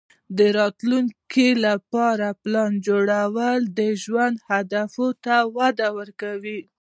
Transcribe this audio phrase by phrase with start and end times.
[0.37, 6.59] د راتلونکې لپاره پلان جوړول د ژوند اهدافو ته وده ورکوي.